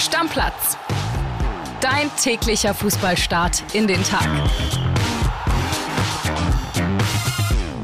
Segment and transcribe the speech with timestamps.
[0.00, 0.78] Stammplatz.
[1.82, 4.26] Dein täglicher Fußballstart in den Tag.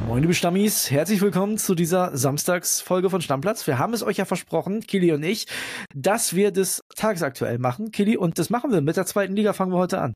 [0.06, 3.66] Moin, liebe Stammis, herzlich willkommen zu dieser Samstagsfolge von Stammplatz.
[3.66, 5.46] Wir haben es euch ja versprochen, Kili und ich,
[5.94, 7.90] dass wir das tagesaktuell machen.
[7.90, 8.80] Kili, und das machen wir.
[8.80, 10.14] Mit der zweiten Liga fangen wir heute an.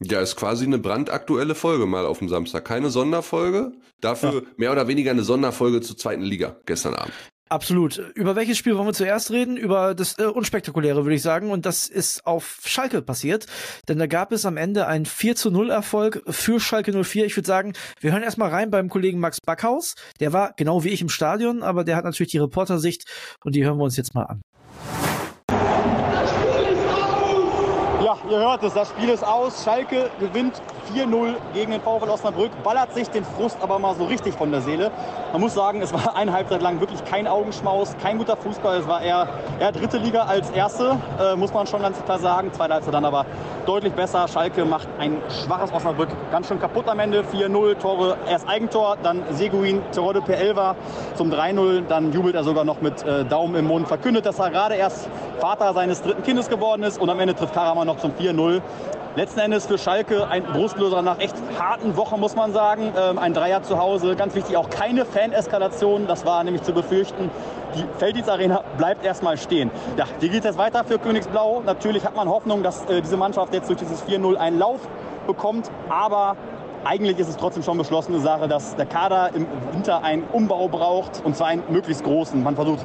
[0.00, 2.64] Ja, ist quasi eine brandaktuelle Folge mal auf dem Samstag.
[2.64, 4.40] Keine Sonderfolge, dafür ja.
[4.56, 7.12] mehr oder weniger eine Sonderfolge zur zweiten Liga gestern Abend.
[7.52, 7.98] Absolut.
[8.14, 9.58] Über welches Spiel wollen wir zuerst reden?
[9.58, 11.50] Über das äh, Unspektakuläre, würde ich sagen.
[11.50, 13.44] Und das ist auf Schalke passiert.
[13.90, 17.26] Denn da gab es am Ende einen 4 zu 0 Erfolg für Schalke 04.
[17.26, 19.96] Ich würde sagen, wir hören erstmal rein beim Kollegen Max Backhaus.
[20.18, 23.04] Der war genau wie ich im Stadion, aber der hat natürlich die Reportersicht
[23.44, 24.40] und die hören wir uns jetzt mal an.
[28.02, 29.62] Ja, ihr hört es, das Spiel ist aus.
[29.62, 30.62] Schalke gewinnt
[30.94, 34.60] 4-0 gegen den VfL Osnabrück, ballert sich den Frust aber mal so richtig von der
[34.60, 34.90] Seele.
[35.32, 38.78] Man muss sagen, es war eine Halbzeit lang wirklich kein Augenschmaus, kein guter Fußball.
[38.78, 39.28] Es war eher,
[39.60, 42.52] eher dritte Liga als erste, äh, muss man schon ganz klar sagen.
[42.52, 43.26] Zweite Halbzeit dann aber
[43.66, 44.26] deutlich besser.
[44.28, 47.22] Schalke macht ein schwaches Osnabrück ganz schön kaputt am Ende.
[47.22, 50.76] 4-0, Tore, erst Eigentor, dann Seguin, Terodde per Elva
[51.14, 51.86] zum 3-0.
[51.88, 55.08] Dann jubelt er sogar noch mit äh, Daumen im Mund, verkündet, dass er gerade erst
[55.40, 58.60] Vater seines dritten Kindes geworden ist und am Ende trifft Karaman noch zum 4-0
[59.16, 62.92] letzten Endes für Schalke ein Brustloser nach echt harten Wochen, muss man sagen.
[62.96, 67.30] Ähm, ein Dreier zu Hause, ganz wichtig, auch keine Faneskalation, das war nämlich zu befürchten.
[67.74, 69.70] Die Felddienst-Arena bleibt erstmal stehen.
[69.96, 71.62] Ja, wie geht es weiter für Königsblau?
[71.64, 74.80] Natürlich hat man Hoffnung, dass äh, diese Mannschaft jetzt durch dieses 4-0 einen Lauf
[75.26, 76.36] bekommt, aber
[76.84, 81.22] eigentlich ist es trotzdem schon beschlossene Sache, dass der Kader im Winter einen Umbau braucht
[81.24, 82.42] und zwar einen möglichst großen.
[82.42, 82.84] Man versucht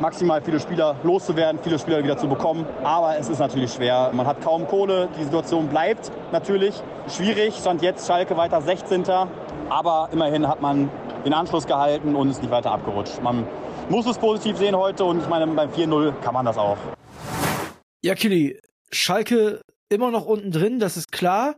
[0.00, 2.66] maximal viele Spieler loszuwerden, viele Spieler wieder zu bekommen.
[2.82, 4.10] Aber es ist natürlich schwer.
[4.12, 5.08] Man hat kaum Kohle.
[5.18, 6.74] Die Situation bleibt natürlich
[7.08, 7.54] schwierig.
[7.54, 9.04] Stand jetzt Schalke weiter 16.
[9.68, 10.90] Aber immerhin hat man
[11.24, 13.22] den Anschluss gehalten und ist nicht weiter abgerutscht.
[13.22, 13.46] Man
[13.88, 16.78] muss es positiv sehen heute und ich meine, beim 4-0 kann man das auch.
[18.02, 18.58] Ja, Kili,
[18.90, 21.54] Schalke immer noch unten drin, das ist klar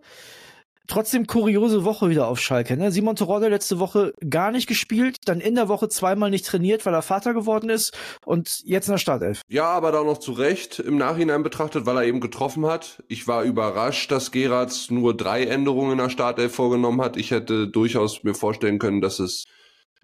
[0.91, 2.77] trotzdem kuriose Woche wieder auf Schalke.
[2.77, 2.91] Ne?
[2.93, 6.95] Simon Terodde letzte Woche gar nicht gespielt, dann in der Woche zweimal nicht trainiert, weil
[6.95, 9.43] er Vater geworden ist und jetzt in der Startelf.
[9.49, 13.03] Ja, aber da noch zu Recht im Nachhinein betrachtet, weil er eben getroffen hat.
[13.09, 17.17] Ich war überrascht, dass Geratz nur drei Änderungen in der Startelf vorgenommen hat.
[17.17, 19.45] Ich hätte durchaus mir vorstellen können, dass es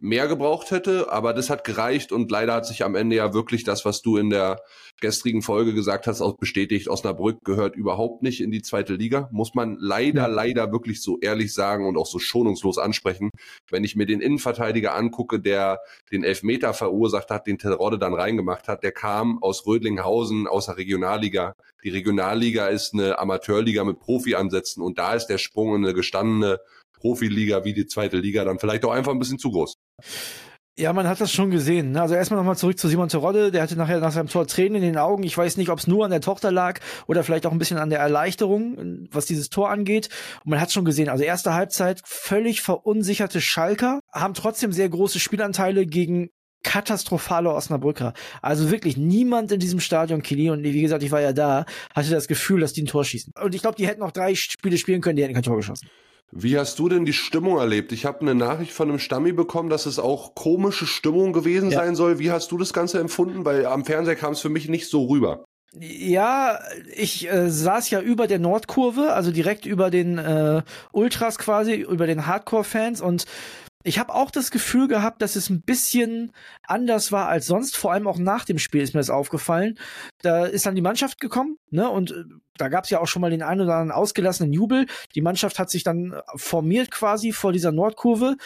[0.01, 3.65] mehr gebraucht hätte, aber das hat gereicht und leider hat sich am Ende ja wirklich
[3.65, 4.61] das, was du in der
[5.01, 6.89] gestrigen Folge gesagt hast, auch bestätigt.
[6.89, 11.53] Osnabrück gehört überhaupt nicht in die zweite Liga, muss man leider, leider wirklich so ehrlich
[11.55, 13.31] sagen und auch so schonungslos ansprechen.
[13.71, 15.81] Wenn ich mir den Innenverteidiger angucke, der
[16.13, 20.77] den Elfmeter verursacht hat, den Terodde dann reingemacht hat, der kam aus Rödlinghausen, aus der
[20.77, 21.55] Regionalliga.
[21.85, 26.59] Die Regionalliga ist eine Amateurliga mit Profi-Ansätzen und da ist der Sprung in eine gestandene
[26.97, 29.76] Profiliga wie die zweite Liga dann vielleicht auch einfach ein bisschen zu groß.
[30.79, 31.93] Ja, man hat das schon gesehen.
[31.93, 32.03] Ne?
[32.03, 33.51] Also erstmal nochmal zurück zu Simon Terodde.
[33.51, 35.23] Der hatte nachher nach seinem Tor Tränen in den Augen.
[35.23, 37.79] Ich weiß nicht, ob es nur an der Tochter lag oder vielleicht auch ein bisschen
[37.79, 40.11] an der Erleichterung, was dieses Tor angeht.
[40.45, 45.19] Und man hat schon gesehen, also erste Halbzeit völlig verunsicherte Schalker haben trotzdem sehr große
[45.19, 46.29] Spielanteile gegen
[46.63, 48.13] katastrophale Osnabrücker.
[48.43, 51.65] Also wirklich niemand in diesem Stadion, Kili, und wie gesagt, ich war ja da,
[51.95, 53.33] hatte das Gefühl, dass die ein Tor schießen.
[53.41, 55.89] Und ich glaube, die hätten noch drei Spiele spielen können, die hätten kein Tor geschossen.
[56.33, 57.93] Wie hast du denn die Stimmung erlebt?
[57.93, 61.79] Ich habe eine Nachricht von einem Stammi bekommen, dass es auch komische Stimmung gewesen ja.
[61.79, 62.19] sein soll.
[62.19, 63.45] Wie hast du das Ganze empfunden?
[63.45, 65.45] Weil am Fernseher kam es für mich nicht so rüber.
[65.79, 66.59] Ja,
[66.95, 72.07] ich äh, saß ja über der Nordkurve, also direkt über den äh, Ultras quasi, über
[72.07, 73.27] den Hardcore-Fans und
[73.87, 76.33] ich habe auch das Gefühl gehabt, dass es ein bisschen
[76.67, 77.77] anders war als sonst.
[77.77, 79.79] Vor allem auch nach dem Spiel ist mir das aufgefallen.
[80.23, 81.89] Da ist dann die Mannschaft gekommen, ne?
[81.89, 82.25] Und äh,
[82.59, 84.87] da gab es ja auch schon mal den einen oder anderen ausgelassenen Jubel.
[85.15, 88.37] Die Mannschaft hat sich dann formiert quasi vor dieser Nordkurve,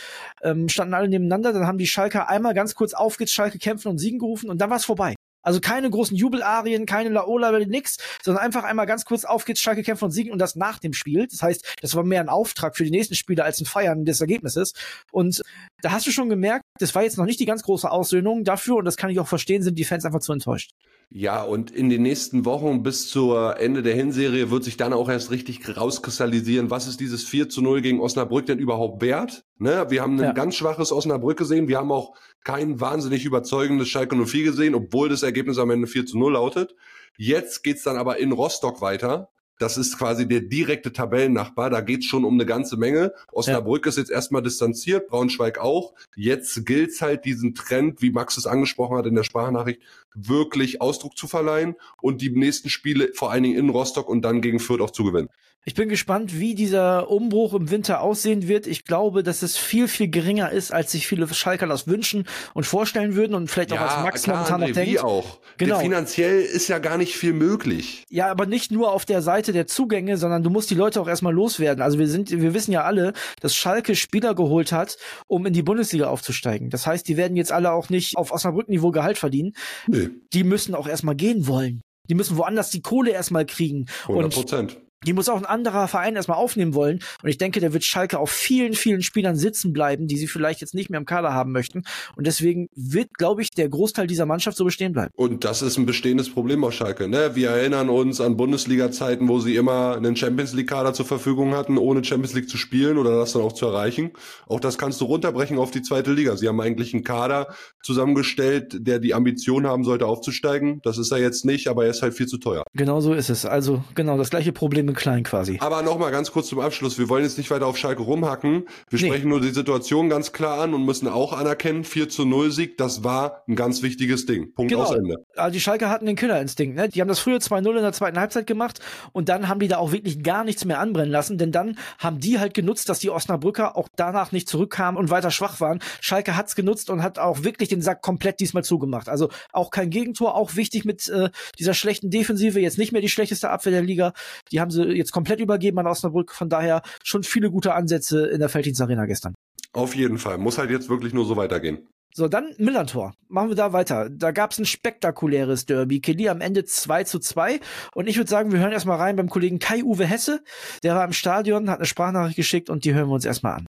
[0.42, 1.52] ähm, standen alle nebeneinander.
[1.52, 4.60] Dann haben die Schalker einmal ganz kurz auf geht's Schalke kämpfen und siegen gerufen und
[4.60, 5.14] dann war's vorbei.
[5.42, 9.82] Also keine großen Jubelarien, keine Laola, nix, sondern einfach einmal ganz kurz auf geht's, Schalke
[9.82, 11.26] kämpfen und siegen und das nach dem Spiel.
[11.26, 14.20] Das heißt, das war mehr ein Auftrag für die nächsten Spiele als ein Feiern des
[14.20, 14.72] Ergebnisses.
[15.12, 15.42] Und
[15.82, 18.76] da hast du schon gemerkt, das war jetzt noch nicht die ganz große Aussöhnung dafür
[18.76, 20.72] und das kann ich auch verstehen, sind die Fans einfach zu enttäuscht.
[21.12, 25.08] Ja, und in den nächsten Wochen bis zur Ende der Hinserie wird sich dann auch
[25.08, 29.44] erst richtig rauskristallisieren, was ist dieses 4 zu 0 gegen Osnabrück denn überhaupt wert?
[29.58, 29.86] Ne?
[29.88, 30.32] Wir haben ein ja.
[30.32, 31.66] ganz schwaches Osnabrück gesehen.
[31.66, 36.06] Wir haben auch kein wahnsinnig überzeugendes Schalke 04 gesehen, obwohl das Ergebnis am Ende 4
[36.06, 36.76] zu 0 lautet.
[37.16, 39.30] Jetzt geht's dann aber in Rostock weiter.
[39.60, 41.68] Das ist quasi der direkte Tabellennachbar.
[41.68, 43.12] Da geht's schon um eine ganze Menge.
[43.30, 43.90] Osnabrück ja.
[43.90, 45.92] ist jetzt erstmal distanziert, Braunschweig auch.
[46.16, 49.82] Jetzt gilt's halt diesen Trend, wie Max es angesprochen hat in der Sprachnachricht,
[50.14, 54.40] wirklich Ausdruck zu verleihen und die nächsten Spiele vor allen Dingen in Rostock und dann
[54.40, 55.28] gegen Fürth auch zu gewinnen.
[55.66, 58.66] Ich bin gespannt, wie dieser Umbruch im Winter aussehen wird.
[58.66, 62.64] Ich glaube, dass es viel, viel geringer ist, als sich viele Schalker das wünschen und
[62.64, 65.04] vorstellen würden und vielleicht ja, auch als Max klar, momentan André, noch denkt.
[65.04, 65.38] Auch.
[65.58, 65.80] Genau.
[65.80, 68.06] Finanziell ist ja gar nicht viel möglich.
[68.08, 71.08] Ja, aber nicht nur auf der Seite der Zugänge, sondern du musst die Leute auch
[71.08, 71.82] erstmal loswerden.
[71.82, 74.96] Also wir sind, wir wissen ja alle, dass Schalke Spieler geholt hat,
[75.26, 76.70] um in die Bundesliga aufzusteigen.
[76.70, 79.52] Das heißt, die werden jetzt alle auch nicht auf Osnabrück-Niveau Gehalt verdienen.
[79.86, 79.99] Nee,
[80.32, 81.80] Die müssen auch erstmal gehen wollen.
[82.08, 83.86] Die müssen woanders die Kohle erstmal kriegen.
[84.02, 84.80] 100 Und Prozent.
[85.06, 87.00] Die muss auch ein anderer Verein erstmal aufnehmen wollen.
[87.22, 90.60] Und ich denke, der wird Schalke auf vielen, vielen Spielern sitzen bleiben, die sie vielleicht
[90.60, 91.84] jetzt nicht mehr im Kader haben möchten.
[92.16, 95.10] Und deswegen wird, glaube ich, der Großteil dieser Mannschaft so bestehen bleiben.
[95.16, 97.08] Und das ist ein bestehendes Problem auf Schalke.
[97.08, 97.34] Ne?
[97.34, 102.04] Wir erinnern uns an Bundesliga-Zeiten, wo sie immer einen Champions League-Kader zur Verfügung hatten, ohne
[102.04, 104.10] Champions League zu spielen oder das dann auch zu erreichen.
[104.48, 106.36] Auch das kannst du runterbrechen auf die zweite Liga.
[106.36, 110.80] Sie haben eigentlich einen Kader zusammengestellt, der die Ambition haben sollte, aufzusteigen.
[110.82, 112.64] Das ist er jetzt nicht, aber er ist halt viel zu teuer.
[112.74, 113.46] Genau so ist es.
[113.46, 115.58] Also genau das gleiche Problem in klein quasi.
[115.60, 116.98] Aber nochmal ganz kurz zum Abschluss.
[116.98, 118.64] Wir wollen jetzt nicht weiter auf Schalke rumhacken.
[118.88, 119.06] Wir Nee.
[119.06, 122.76] sprechen nur die Situation ganz klar an und müssen auch anerkennen, 4 zu 0 Sieg,
[122.76, 124.52] das war ein ganz wichtiges Ding.
[124.54, 124.84] Punkt Genau.
[124.84, 125.16] aus Ende.
[125.36, 126.76] Also die Schalke hatten den Killerinstinkt.
[126.76, 126.88] Ne?
[126.88, 128.80] Die haben das früher 2-0 in der zweiten Halbzeit gemacht
[129.12, 132.18] und dann haben die da auch wirklich gar nichts mehr anbrennen lassen, denn dann haben
[132.20, 135.80] die halt genutzt, dass die Osnabrücker auch danach nicht zurückkamen und weiter schwach waren.
[136.00, 139.08] Schalke hat's genutzt und hat auch wirklich den Sack komplett diesmal zugemacht.
[139.08, 143.08] Also auch kein Gegentor, auch wichtig mit äh, dieser schlechten Defensive, jetzt nicht mehr die
[143.08, 144.12] schlechteste Abwehr der Liga.
[144.52, 148.40] Die haben sie jetzt komplett übergeben an Osnabrück, von daher schon viele gute Ansätze in
[148.40, 149.34] der Felddienst Arena gestern.
[149.72, 150.38] Auf jeden Fall.
[150.38, 151.86] Muss halt jetzt wirklich nur so weitergehen.
[152.12, 153.14] So, dann Millantor.
[153.28, 154.10] Machen wir da weiter.
[154.10, 156.00] Da gab's ein spektakuläres Derby.
[156.00, 157.60] Kelly am Ende 2 zu 2.
[157.94, 160.42] Und ich würde sagen, wir hören erstmal rein beim Kollegen Kai-Uwe Hesse.
[160.82, 163.66] Der war im Stadion, hat eine Sprachnachricht geschickt und die hören wir uns erstmal an.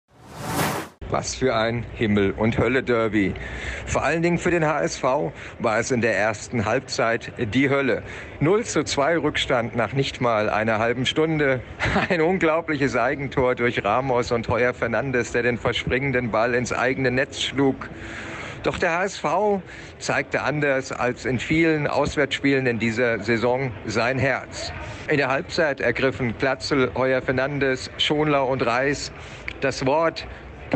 [1.08, 3.34] Was für ein Himmel- und Hölle-Derby.
[3.86, 5.04] Vor allen Dingen für den HSV
[5.60, 8.02] war es in der ersten Halbzeit die Hölle.
[8.40, 11.60] 0 zu 2 Rückstand nach nicht mal einer halben Stunde.
[12.08, 17.40] Ein unglaubliches Eigentor durch Ramos und Heuer Fernandes, der den verspringenden Ball ins eigene Netz
[17.40, 17.88] schlug.
[18.64, 19.24] Doch der HSV
[20.00, 24.72] zeigte anders als in vielen Auswärtsspielen in dieser Saison sein Herz.
[25.08, 29.12] In der Halbzeit ergriffen Glatzel, Heuer Fernandes, Schonlau und Reis
[29.60, 30.26] das Wort,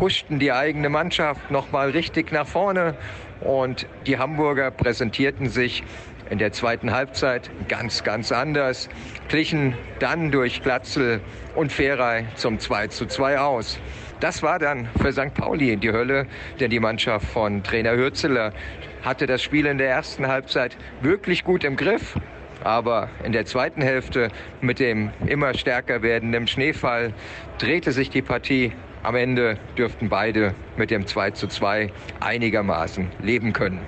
[0.00, 2.94] pushten die eigene Mannschaft nochmal richtig nach vorne
[3.42, 5.84] und die Hamburger präsentierten sich
[6.30, 8.88] in der zweiten Halbzeit ganz, ganz anders,
[9.28, 11.20] glichen dann durch Glatzel
[11.54, 13.78] und Ferrei zum 2 zu 2 aus.
[14.20, 15.34] Das war dann für St.
[15.34, 16.26] Pauli die Hölle,
[16.60, 18.54] denn die Mannschaft von Trainer Hürzeler
[19.02, 22.18] hatte das Spiel in der ersten Halbzeit wirklich gut im Griff.
[22.64, 24.28] Aber in der zweiten Hälfte
[24.62, 27.12] mit dem immer stärker werdenden Schneefall
[27.58, 28.72] drehte sich die Partie.
[29.02, 33.80] Am Ende dürften beide mit dem 2 zu 2 einigermaßen leben können.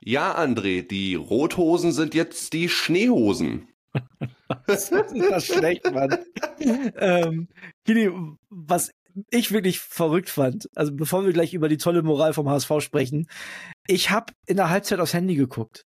[0.00, 3.68] Ja, André, die Rothosen sind jetzt die Schneehosen.
[4.66, 6.18] Das ist das schlecht, Mann.
[6.96, 7.48] ähm,
[7.84, 8.10] Kili,
[8.48, 8.90] was
[9.30, 13.28] ich wirklich verrückt fand, also bevor wir gleich über die tolle Moral vom HSV sprechen,
[13.86, 15.84] ich habe in der Halbzeit aufs Handy geguckt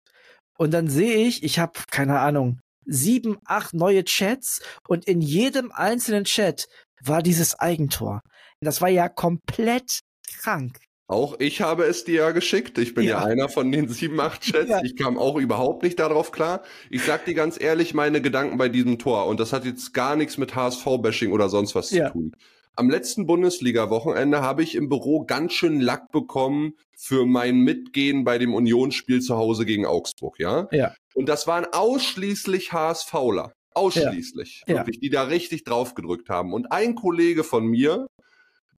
[0.57, 5.72] und dann sehe ich, ich habe keine Ahnung, sieben, acht neue Chats und in jedem
[5.72, 6.68] einzelnen Chat
[7.04, 8.22] war dieses Eigentor.
[8.62, 10.00] Das war ja komplett
[10.39, 10.78] krank.
[11.10, 12.78] Auch ich habe es dir ja geschickt.
[12.80, 13.25] Ich bin ja, Ja.
[13.25, 14.69] einer von den sieben, acht Chats.
[14.69, 14.81] Ja.
[14.84, 16.63] Ich kam auch überhaupt nicht darauf klar.
[16.89, 19.28] Ich sag dir ganz ehrlich meine Gedanken bei diesem Tor.
[19.28, 22.34] Und das hat jetzt gar nichts mit HSV-Bashing oder sonst was zu tun.
[22.77, 28.38] Am letzten Bundesliga-Wochenende habe ich im Büro ganz schön Lack bekommen für mein Mitgehen bei
[28.38, 30.68] dem Unionsspiel zu Hause gegen Augsburg, ja?
[30.71, 30.94] Ja.
[31.15, 33.51] Und das waren ausschließlich HSVler.
[33.74, 34.62] Ausschließlich.
[34.67, 34.75] Ja.
[34.75, 36.53] Wirklich, die da richtig drauf gedrückt haben.
[36.53, 38.05] Und ein Kollege von mir,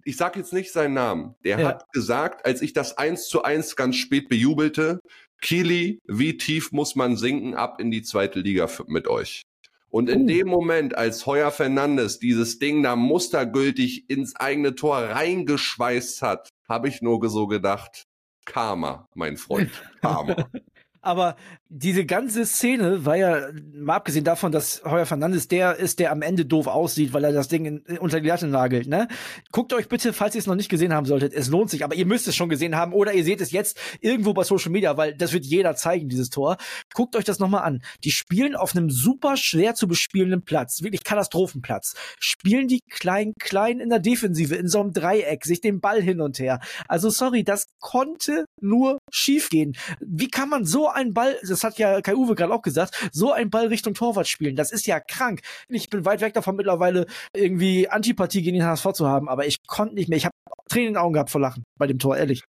[0.06, 1.68] ich sag jetzt nicht seinen Namen, der Ja.
[1.68, 5.02] hat gesagt, als ich das eins zu eins ganz spät bejubelte,
[5.42, 9.42] Kili, wie tief muss man sinken ab in die zweite Liga mit euch?
[9.90, 10.28] Und in Uh.
[10.28, 16.88] dem Moment, als Heuer Fernandes dieses Ding da mustergültig ins eigene Tor reingeschweißt hat, habe
[16.88, 18.06] ich nur so gedacht,
[18.46, 20.36] Karma, mein Freund, Karma.
[21.02, 21.36] Aber
[21.72, 26.24] diese ganze Szene war ja, mal abgesehen davon, dass Heuer Fernandes der ist, der am
[26.24, 29.08] Ende doof aussieht, weil er das Ding in, unter die Latte nagelt, ne?
[29.52, 31.94] Guckt euch bitte, falls ihr es noch nicht gesehen haben solltet, es lohnt sich, aber
[31.94, 34.98] ihr müsst es schon gesehen haben oder ihr seht es jetzt irgendwo bei Social Media,
[34.98, 36.58] weil das wird jeder zeigen, dieses Tor.
[36.96, 37.84] Guckt euch das nochmal an.
[38.04, 41.94] Die spielen auf einem super schwer zu bespielenden Platz, wirklich Katastrophenplatz.
[42.20, 46.20] Spielen die klein, klein in der Defensive, in so einem Dreieck, sich den Ball hin
[46.20, 46.62] und her.
[46.88, 49.78] Also sorry, das konnte nur schiefgehen.
[50.00, 53.32] Wie kann man so einen Ball, das hat ja Kai Uwe gerade auch gesagt, so
[53.32, 54.56] einen Ball Richtung Torwart spielen?
[54.56, 55.42] Das ist ja krank.
[55.68, 59.58] Ich bin weit weg davon mittlerweile irgendwie Antipathie gegen den HSV zu haben, aber ich
[59.68, 60.18] konnte nicht mehr.
[60.18, 60.34] Ich habe
[60.70, 62.44] Tränen in den Augen gehabt vor Lachen bei dem Tor, ehrlich.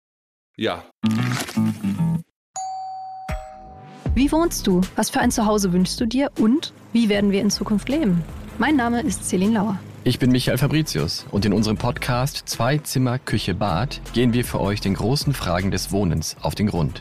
[0.57, 0.85] Ja,
[4.19, 4.81] Wie wohnst du?
[4.97, 6.33] Was für ein Zuhause wünschst du dir?
[6.41, 8.25] Und wie werden wir in Zukunft leben?
[8.59, 9.79] Mein Name ist Celine Lauer.
[10.03, 14.59] Ich bin Michael Fabricius und in unserem Podcast Zwei Zimmer, Küche, Bad gehen wir für
[14.59, 17.01] euch den großen Fragen des Wohnens auf den Grund.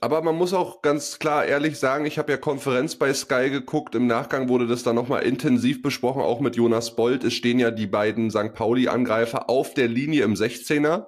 [0.00, 3.94] Aber man muss auch ganz klar ehrlich sagen, ich habe ja Konferenz bei Sky geguckt.
[3.94, 7.24] Im Nachgang wurde das dann nochmal intensiv besprochen, auch mit Jonas Bold.
[7.24, 8.52] Es stehen ja die beiden St.
[8.54, 11.06] Pauli-Angreifer auf der Linie im 16er.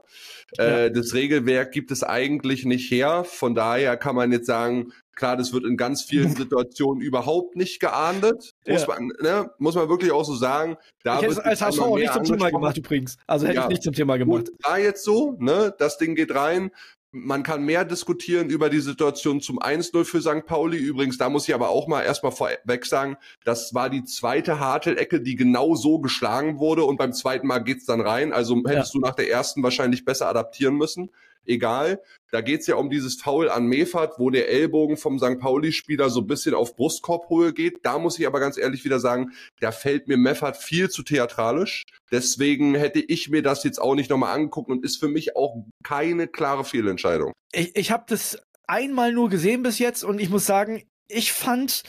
[0.56, 0.64] Ja.
[0.64, 3.24] Äh, das Regelwerk gibt es eigentlich nicht her.
[3.24, 7.80] Von daher kann man jetzt sagen, klar, das wird in ganz vielen Situationen überhaupt nicht
[7.80, 8.54] geahndet.
[8.66, 8.86] Muss, ja.
[8.86, 10.76] man, ne, muss man wirklich auch so sagen.
[11.02, 13.16] Da ich hätte als HSV auch nicht zum Thema gemacht übrigens.
[13.26, 13.62] Also hätte ja.
[13.64, 14.46] ich nicht zum Thema gemacht.
[14.46, 16.70] Gut, da jetzt so, ne, das Ding geht rein.
[17.10, 20.44] Man kann mehr diskutieren über die Situation zum 1-0 für St.
[20.44, 20.76] Pauli.
[20.76, 25.22] Übrigens, da muss ich aber auch mal erstmal vorweg sagen, das war die zweite Hartel-Ecke,
[25.22, 28.34] die genau so geschlagen wurde und beim zweiten Mal geht's dann rein.
[28.34, 29.00] Also hättest ja.
[29.00, 31.10] du nach der ersten wahrscheinlich besser adaptieren müssen
[31.48, 32.02] egal.
[32.30, 35.38] Da geht's ja um dieses Foul an Mefert, wo der Ellbogen vom St.
[35.38, 37.78] Pauli-Spieler so ein bisschen auf Brustkorbhöhe geht.
[37.82, 41.84] Da muss ich aber ganz ehrlich wieder sagen, da fällt mir Meffert viel zu theatralisch.
[42.10, 45.64] Deswegen hätte ich mir das jetzt auch nicht nochmal angeguckt und ist für mich auch
[45.82, 47.32] keine klare Fehlentscheidung.
[47.52, 51.82] Ich, ich habe das einmal nur gesehen bis jetzt und ich muss sagen, ich fand,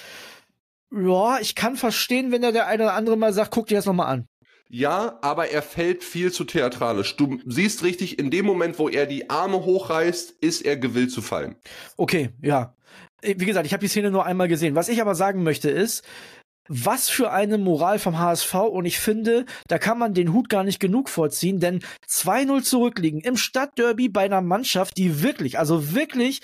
[0.91, 3.85] ja, ich kann verstehen, wenn da der eine oder andere mal sagt, guck dir das
[3.85, 4.25] nochmal an.
[4.71, 7.15] Ja, aber er fällt viel zu theatralisch.
[7.15, 11.23] Du siehst richtig, in dem Moment, wo er die Arme hochreißt, ist er gewillt zu
[11.23, 11.55] fallen.
[11.97, 12.75] Okay, ja.
[13.23, 14.75] Äh, wie gesagt, ich habe die Szene nur einmal gesehen.
[14.75, 16.03] Was ich aber sagen möchte ist,
[16.67, 20.63] was für eine Moral vom HSV und ich finde, da kann man den Hut gar
[20.63, 26.41] nicht genug vorziehen, denn 2-0 zurückliegen im Stadtderby bei einer Mannschaft, die wirklich, also wirklich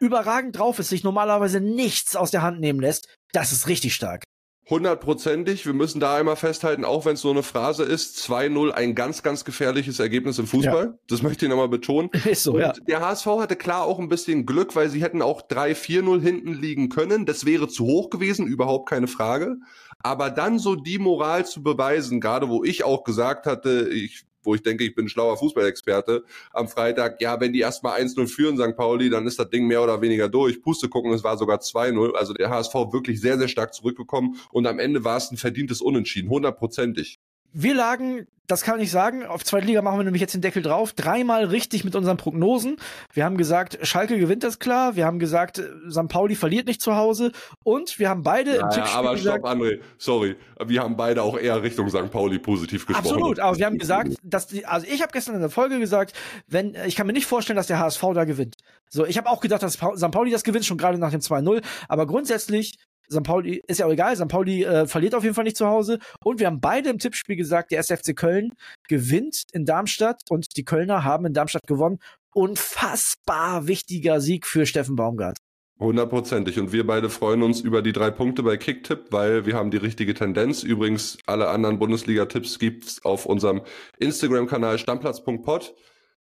[0.00, 4.22] überragend drauf ist, sich normalerweise nichts aus der Hand nehmen lässt, das ist richtig stark
[4.68, 5.64] hundertprozentig.
[5.64, 9.22] Wir müssen da einmal festhalten, auch wenn es so eine Phrase ist, 2-0 ein ganz,
[9.22, 10.84] ganz gefährliches Ergebnis im Fußball.
[10.86, 10.98] Ja.
[11.08, 12.10] Das möchte ich nochmal betonen.
[12.24, 12.72] Ist so, Und ja.
[12.72, 16.88] Der HSV hatte klar auch ein bisschen Glück, weil sie hätten auch 3-4-0 hinten liegen
[16.88, 17.26] können.
[17.26, 19.56] Das wäre zu hoch gewesen, überhaupt keine Frage.
[20.00, 24.54] Aber dann so die Moral zu beweisen, gerade wo ich auch gesagt hatte, ich wo
[24.54, 28.56] ich denke, ich bin ein schlauer Fußballexperte, am Freitag, ja, wenn die erstmal 1-0 führen,
[28.56, 28.76] St.
[28.76, 30.62] Pauli, dann ist das Ding mehr oder weniger durch.
[30.62, 32.14] Puste gucken, es war sogar 2-0.
[32.14, 35.80] Also der HSV wirklich sehr, sehr stark zurückgekommen und am Ende war es ein verdientes
[35.80, 37.15] Unentschieden, hundertprozentig.
[37.52, 39.24] Wir lagen das kann ich sagen.
[39.26, 40.92] Auf zweite Liga machen wir nämlich jetzt den Deckel drauf.
[40.92, 42.76] Dreimal richtig mit unseren Prognosen.
[43.12, 44.96] Wir haben gesagt, Schalke gewinnt das klar.
[44.96, 45.60] Wir haben gesagt,
[45.90, 46.08] St.
[46.08, 47.32] Pauli verliert nicht zu Hause.
[47.64, 50.36] Und wir haben beide ja, im Tippspiel ja, aber gesagt, stopp, André, sorry.
[50.64, 52.10] Wir haben beide auch eher Richtung St.
[52.10, 53.08] Pauli positiv gesprochen.
[53.08, 56.12] Absolut, aber wir haben gesagt, dass die, also ich habe gestern in der Folge gesagt,
[56.46, 58.56] wenn, ich kann mir nicht vorstellen, dass der HSV da gewinnt.
[58.88, 60.10] So, ich habe auch gedacht, dass St.
[60.10, 61.62] Pauli das gewinnt, schon gerade nach dem 2-0.
[61.88, 62.78] Aber grundsätzlich
[63.10, 63.22] St.
[63.22, 64.28] Pauli ist ja auch egal, St.
[64.28, 65.98] Pauli äh, verliert auf jeden Fall nicht zu Hause.
[66.24, 68.52] Und wir haben beide im Tippspiel gesagt, der SFC Köln
[68.88, 71.98] gewinnt in Darmstadt und die Kölner haben in Darmstadt gewonnen.
[72.34, 75.38] Unfassbar wichtiger Sieg für Steffen Baumgart.
[75.78, 76.58] Hundertprozentig.
[76.58, 79.76] Und wir beide freuen uns über die drei Punkte bei Kicktipp, weil wir haben die
[79.76, 80.62] richtige Tendenz.
[80.62, 83.60] Übrigens, alle anderen Bundesliga-Tipps gibt's auf unserem
[83.98, 85.74] Instagram-Kanal stammplatz.pod.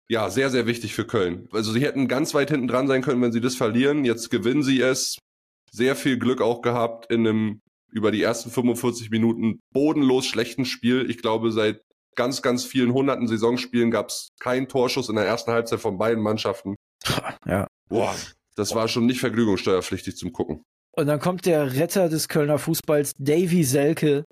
[0.09, 1.49] Ja, sehr, sehr wichtig für Köln.
[1.53, 4.05] Also sie hätten ganz weit hinten dran sein können, wenn sie das verlieren.
[4.05, 5.19] Jetzt gewinnen sie es
[5.73, 7.61] sehr viel Glück auch gehabt in einem
[7.91, 11.11] über die ersten 45 Minuten bodenlos schlechten Spiel.
[11.11, 11.83] Ich glaube, seit
[12.15, 16.23] ganz, ganz vielen hunderten Saisonspielen gab es keinen Torschuss in der ersten Halbzeit von beiden
[16.23, 16.77] Mannschaften.
[17.45, 17.67] Ja.
[17.89, 18.15] Boah,
[18.55, 20.63] das war schon nicht vergnügungssteuerpflichtig zum Gucken.
[20.93, 24.25] Und dann kommt der Retter des Kölner Fußballs, Davy Selke,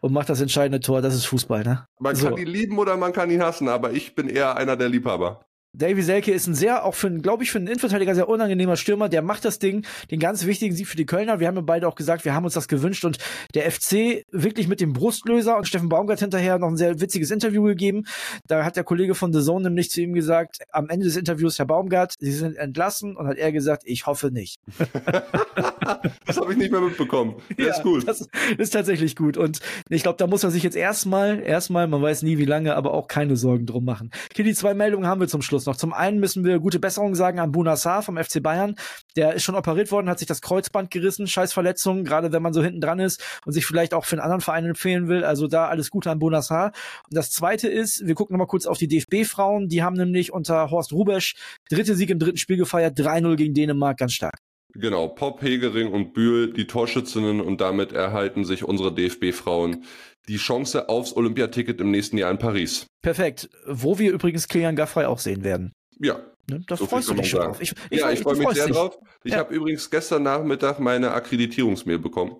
[0.00, 1.00] und macht das entscheidende Tor.
[1.02, 1.86] Das ist Fußball, ne?
[1.98, 2.28] Man so.
[2.28, 5.46] kann ihn lieben oder man kann ihn hassen, aber ich bin eher einer der Liebhaber.
[5.76, 9.10] Davy Selke ist ein sehr, auch für, glaube ich, für einen Innenverteidiger sehr unangenehmer Stürmer.
[9.10, 11.38] Der macht das Ding, den ganz wichtigen Sieg für die Kölner.
[11.38, 13.18] Wir haben ja beide auch gesagt, wir haben uns das gewünscht und
[13.54, 17.62] der FC wirklich mit dem Brustlöser und Steffen Baumgart hinterher noch ein sehr witziges Interview
[17.62, 18.04] gegeben.
[18.46, 21.58] Da hat der Kollege von The Zone nämlich zu ihm gesagt, am Ende des Interviews,
[21.58, 24.58] Herr Baumgart, Sie sind entlassen und hat er gesagt, ich hoffe nicht.
[26.26, 27.36] das habe ich nicht mehr mitbekommen.
[27.56, 28.06] Der ja, ist gut.
[28.06, 28.28] Das
[28.58, 32.22] ist tatsächlich gut und ich glaube, da muss er sich jetzt erstmal, erstmal, man weiß
[32.22, 34.10] nie wie lange, aber auch keine Sorgen drum machen.
[34.30, 35.76] Okay, die zwei Meldungen haben wir zum Schluss noch.
[35.76, 38.76] Zum einen müssen wir gute Besserung sagen an Bunassar vom FC Bayern.
[39.16, 42.52] Der ist schon operiert worden, hat sich das Kreuzband gerissen, scheiß Verletzung, gerade wenn man
[42.52, 45.24] so hinten dran ist und sich vielleicht auch für einen anderen Verein empfehlen will.
[45.24, 46.72] Also da alles Gute an Bunassar.
[47.08, 49.68] Und das zweite ist, wir gucken nochmal kurz auf die DFB-Frauen.
[49.68, 51.34] Die haben nämlich unter Horst Rubesch
[51.70, 54.45] dritte Sieg im dritten Spiel gefeiert, 3-0 gegen Dänemark, ganz stark.
[54.78, 59.84] Genau, Pop, Hegering und Bühl, die Torschützinnen und damit erhalten sich unsere DFB-Frauen
[60.28, 62.86] die Chance aufs Olympiaticket im nächsten Jahr in Paris.
[63.02, 63.48] Perfekt.
[63.66, 65.72] Wo wir übrigens Kilian Gaffrey auch sehen werden.
[66.00, 66.18] Ja.
[66.50, 66.62] Ne?
[66.66, 67.60] Da so freust du dich schon drauf.
[67.60, 68.74] Ich, Ich, ja, ich, freue mich sehr dich.
[68.74, 68.98] drauf.
[69.24, 69.38] Ich Ja.
[69.38, 72.36] habe übrigens gestern Nachmittag meine Akkreditierungsmail bekommen.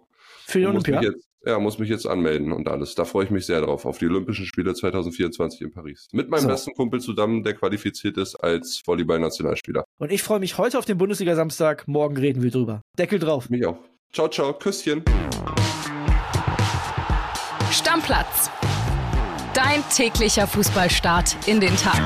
[0.46, 1.02] Für die Olympia.
[1.02, 2.94] jetzt, ja, muss mich jetzt anmelden und alles.
[2.94, 6.08] Da freue ich mich sehr drauf, auf die Olympischen Spiele 2024 in Paris.
[6.12, 6.48] Mit meinem So.
[6.48, 9.84] besten Kumpel zusammen, der qualifiziert ist als Volleyball-Nationalspieler.
[9.98, 11.86] Und ich freue mich heute auf den Bundesliga-Samstag.
[11.86, 12.82] Morgen reden wir drüber.
[12.98, 13.48] Deckel drauf.
[13.48, 13.78] Mich auch.
[14.12, 15.04] Ciao, ciao, Küsschen.
[17.70, 18.50] Stammplatz.
[19.54, 22.02] Dein täglicher Fußballstart in den Tag.